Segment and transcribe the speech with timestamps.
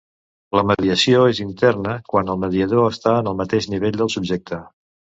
[0.59, 4.65] La mediació és interna quan el mediador està en el mateix nivell del subjecte.